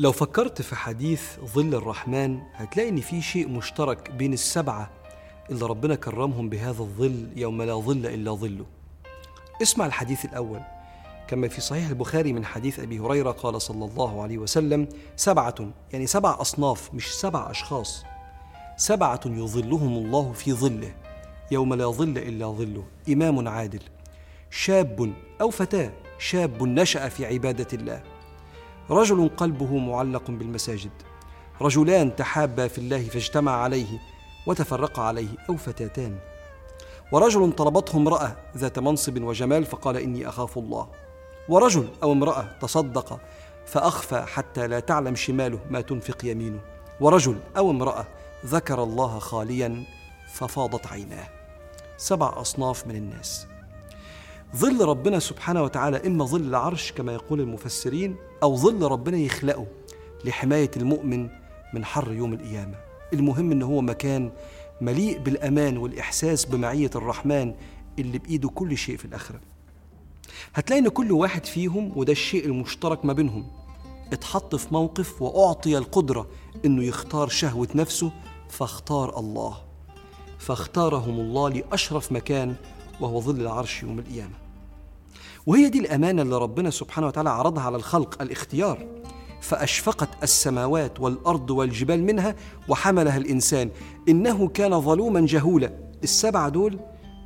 [0.00, 4.90] لو فكرت في حديث ظل الرحمن هتلاقي إن في شيء مشترك بين السبعة
[5.50, 8.66] اللي ربنا كرمهم بهذا الظل يوم لا ظل إلا ظله.
[9.62, 10.60] اسمع الحديث الأول
[11.28, 15.54] كما في صحيح البخاري من حديث أبي هريرة قال صلى الله عليه وسلم: سبعة
[15.92, 18.04] يعني سبع أصناف مش سبع أشخاص.
[18.76, 20.94] سبعة يظلهم الله في ظله
[21.50, 23.82] يوم لا ظل إلا ظله، إمام عادل،
[24.50, 28.02] شاب أو فتاة، شاب نشأ في عبادة الله.
[28.90, 30.90] رجل قلبه معلق بالمساجد.
[31.60, 33.98] رجلان تحابا في الله فاجتمع عليه
[34.46, 36.18] وتفرقا عليه أو فتاتان.
[37.12, 40.88] ورجل طلبته امرأة ذات منصب وجمال فقال إني أخاف الله.
[41.48, 43.20] ورجل أو امرأة تصدق
[43.66, 46.60] فأخفى حتى لا تعلم شماله ما تنفق يمينه.
[47.00, 48.06] ورجل أو امرأة
[48.46, 49.84] ذكر الله خاليا
[50.32, 51.28] ففاضت عيناه.
[51.96, 53.46] سبع أصناف من الناس.
[54.56, 59.66] ظل ربنا سبحانه وتعالى اما ظل العرش كما يقول المفسرين أو ظل ربنا يخلقه
[60.24, 61.28] لحماية المؤمن
[61.74, 62.74] من حر يوم القيامة.
[63.12, 64.32] المهم إن هو مكان
[64.80, 67.54] مليء بالأمان والإحساس بمعية الرحمن
[67.98, 69.40] اللي بإيده كل شيء في الآخرة.
[70.54, 73.46] هتلاقي إن كل واحد فيهم وده الشيء المشترك ما بينهم
[74.12, 76.26] اتحط في موقف وأعطي القدرة
[76.64, 78.12] إنه يختار شهوة نفسه
[78.48, 79.56] فاختار الله.
[80.38, 82.54] فاختارهم الله لأشرف مكان
[83.00, 84.34] وهو ظل العرش يوم القيامة.
[85.46, 88.86] وهي دي الأمانة اللي ربنا سبحانه وتعالى عرضها على الخلق الاختيار.
[89.40, 92.34] فأشفقت السماوات والأرض والجبال منها
[92.68, 93.70] وحملها الإنسان.
[94.08, 95.72] إنه كان ظلوما جهولا.
[96.02, 96.78] السبعه دول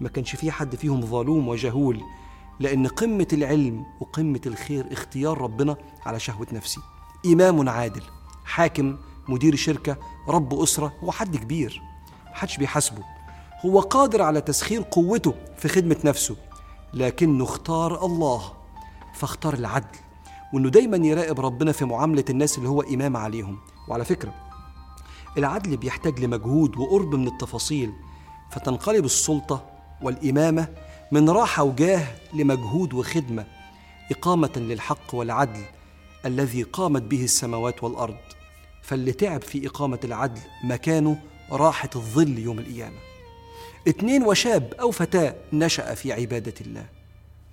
[0.00, 2.00] ما كانش في حد فيهم ظلوم وجهول.
[2.60, 6.80] لأن قمة العلم وقمة الخير اختيار ربنا على شهوة نفسي
[7.26, 8.02] إمام عادل
[8.44, 8.96] حاكم
[9.28, 9.96] مدير شركة
[10.28, 11.82] رب أسرة هو حد كبير.
[12.32, 13.02] محدش بيحاسبه.
[13.66, 16.36] هو قادر على تسخير قوته في خدمة نفسه
[16.94, 18.52] لكنه اختار الله
[19.14, 19.98] فاختار العدل
[20.52, 23.58] وإنه دايما يراقب ربنا في معاملة الناس اللي هو إمام عليهم.
[23.88, 24.34] وعلى فكرة
[25.38, 27.92] العدل بيحتاج لمجهود وقرب من التفاصيل
[28.50, 29.64] فتنقلب السلطة
[30.02, 30.68] والإمامة
[31.12, 33.46] من راحة وجاه لمجهود وخدمة
[34.10, 35.64] إقامة للحق والعدل
[36.26, 38.16] الذي قامت به السماوات والأرض.
[38.82, 41.18] فاللي تعب في إقامة العدل مكانه
[41.52, 43.11] راحة الظل يوم القيامة.
[43.88, 46.86] اتنين وشاب أو فتاة نشأ في عبادة الله.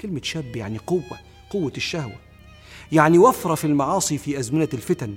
[0.00, 1.18] كلمة شاب يعني قوة
[1.50, 2.16] قوة الشهوة.
[2.92, 5.14] يعني وفرة في المعاصي في أزمنة الفتن.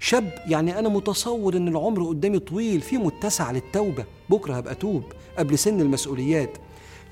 [0.00, 4.04] شاب يعني أنا متصور إن العمر قدامي طويل في متسع للتوبة.
[4.30, 5.02] بكرة هبقى توب
[5.38, 6.50] قبل سن المسؤوليات.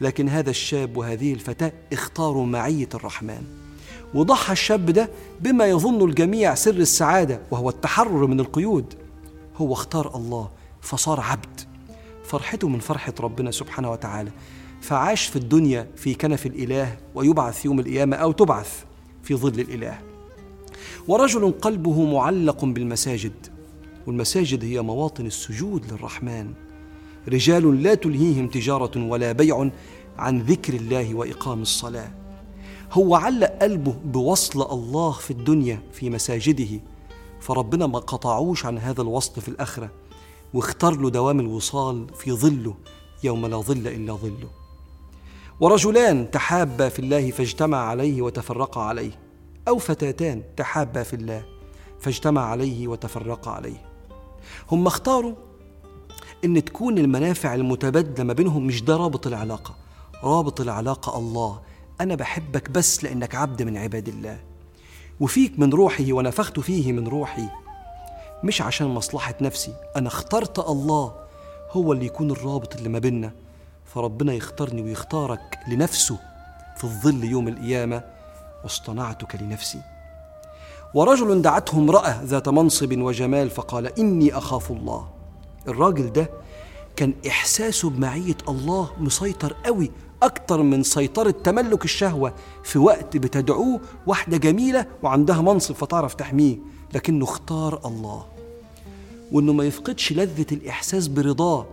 [0.00, 3.42] لكن هذا الشاب وهذه الفتاة اختاروا معية الرحمن.
[4.14, 8.94] وضحى الشاب ده بما يظن الجميع سر السعادة وهو التحرر من القيود.
[9.56, 10.50] هو اختار الله
[10.80, 11.60] فصار عبد.
[12.34, 14.30] فرحته من فرحة ربنا سبحانه وتعالى.
[14.80, 18.84] فعاش في الدنيا في كنف الإله ويبعث يوم القيامة أو تبعث
[19.22, 19.98] في ظل الإله.
[21.08, 23.32] ورجل قلبه معلق بالمساجد
[24.06, 26.52] والمساجد هي مواطن السجود للرحمن.
[27.28, 29.70] رجال لا تلهيهم تجارة ولا بيع
[30.18, 32.10] عن ذكر الله وإقام الصلاة.
[32.92, 36.80] هو علق قلبه بوصل الله في الدنيا في مساجده
[37.40, 39.90] فربنا ما قطعوش عن هذا الوصل في الآخرة.
[40.54, 42.74] واختار له دوام الوصال في ظله
[43.24, 44.50] يوم لا ظل إلا ظله.
[45.60, 49.12] ورجلان تحابا في الله فاجتمع عليه وتفرقا عليه
[49.68, 51.44] أو فتاتان تحابا في الله
[52.00, 53.82] فاجتمع عليه وتفرقا عليه.
[54.72, 55.34] هم اختاروا
[56.44, 59.74] إن تكون المنافع المتبادله ما بينهم مش ده رابط العلاقة.
[60.24, 61.60] رابط العلاقة الله
[62.00, 64.40] أنا بحبك بس لأنك عبد من عباد الله.
[65.20, 67.48] وفيك من روحه ونفخت فيه من روحي
[68.44, 71.12] مش عشان مصلحة نفسي أنا اخترت الله
[71.70, 73.32] هو اللي يكون الرابط اللي ما بيننا.
[73.94, 76.18] فربنا يختارني ويختارك لنفسه
[76.76, 78.02] في الظل يوم القيامة
[78.64, 79.80] واصطنعتك لنفسي.
[80.94, 85.08] ورجل دعته امرأة ذات منصب وجمال فقال إني أخاف الله.
[85.68, 86.30] الراجل ده
[86.96, 89.90] كان إحساسه بمعية الله مسيطر قوي
[90.22, 96.56] أكتر من سيطرة تملك الشهوة في وقت بتدعوه واحدة جميلة وعندها منصب فتعرف تحميه
[96.94, 98.33] لكنه اختار الله.
[99.32, 101.66] وإنه ما يفقدش لذة الإحساس برضاه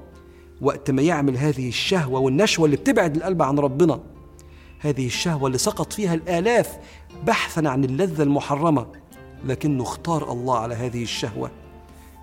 [0.61, 3.99] وقت ما يعمل هذه الشهوة والنشوة اللي بتبعد القلب عن ربنا.
[4.79, 6.77] هذه الشهوة اللي سقط فيها الآلاف
[7.25, 8.87] بحثا عن اللذة المحرمة
[9.45, 11.51] لكنه اختار الله على هذه الشهوة.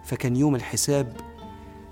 [0.04, 1.16] فكان يوم الحساب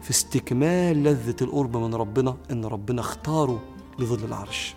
[0.03, 3.63] في استكمال لذة القرب من ربنا إن ربنا اختاره
[3.99, 4.75] لظل العرش.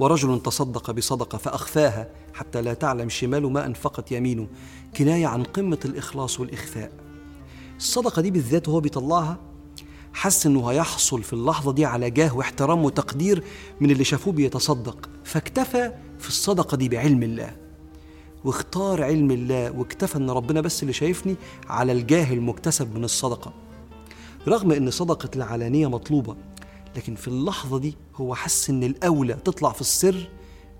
[0.00, 4.46] ورجل تصدق بصدقة فأخفاها حتى لا تعلم شماله ما انفقت يمينه
[4.96, 7.05] كناية عن قمة الإخلاص والإخفاء.
[7.76, 9.38] الصدقة دي بالذات وهو بيطلعها
[10.12, 13.44] حس إنه هيحصل في اللحظة دي على جاه واحترام وتقدير
[13.80, 15.08] من اللي شافوه بيتصدق.
[15.24, 17.56] فاكتفى في الصدقة دي بعلم الله.
[18.44, 21.36] واختار علم الله واكتفى إن ربنا بس اللي شايفني
[21.68, 23.52] على الجاه المكتسب من الصدقة.
[24.48, 26.36] رغم إن صدقة العلانية مطلوبة
[26.96, 30.28] لكن في اللحظة دي هو حس إن الأولى تطلع في السر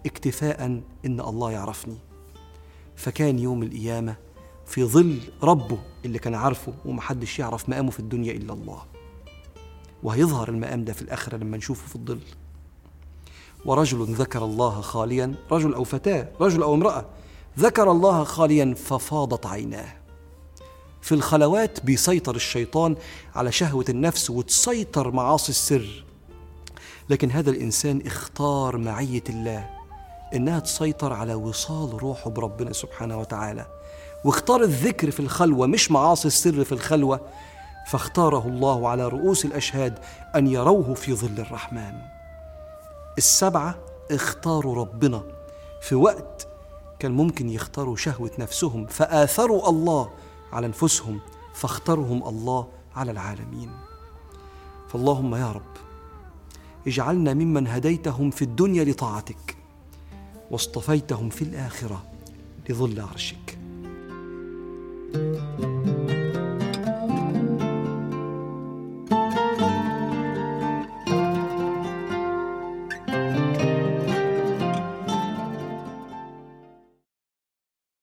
[0.07, 1.97] اكتفاء إن الله يعرفني.
[2.97, 4.17] فكان يوم القيامة
[4.67, 8.83] في ظل ربه اللي كان عارفه ومحدش يعرف مقامه في الدنيا إلا الله.
[10.03, 12.21] وهيظهر المقام ده في الآخرة لما نشوفه في الظل.
[13.65, 17.05] ورجل ذكر الله خاليا رجل أو فتاة رجل أو امرأة
[17.59, 19.93] ذكر الله خاليا ففاضت عيناه.
[21.03, 22.97] في الخلوات بيسيطر الشيطان
[23.35, 26.05] على شهوة النفس وتسيطر معاصي السر.
[27.11, 29.71] لكن هذا الإنسان اختار معية الله
[30.35, 33.67] إنها تسيطر على وصال روحه بربنا سبحانه وتعالى.
[34.25, 37.21] واختار الذكر في الخلوة مش معاصي السر في الخلوة.
[37.87, 39.99] فاختاره الله على رؤوس الأشهاد
[40.37, 41.95] أن يروه في ظل الرحمن.
[43.19, 43.79] السبعة
[44.11, 45.23] اختاروا ربنا.
[45.83, 46.49] في وقت
[46.99, 50.11] كان ممكن يختاروا شهوة نفسهم فآثروا الله
[50.53, 51.21] على أنفسهم
[51.55, 53.71] فاختارهم الله على العالمين.
[54.89, 55.77] فاللهم يا رب
[56.87, 59.57] اجعلنا ممن هديتهم في الدنيا لطاعتك
[60.51, 62.05] واصطفيتهم في الآخرة
[62.69, 63.59] لظل عرشك.
[65.17, 65.46] thank you